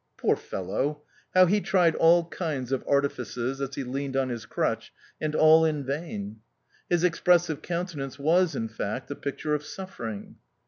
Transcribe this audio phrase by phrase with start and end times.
[0.17, 1.03] Poor fellow!
[1.35, 5.63] How he tried all kinds of artifices, as he leaned on his crutch, and all
[5.63, 6.37] in vain!
[6.89, 10.37] His expressive countenance was, in fact, a picture of suffering.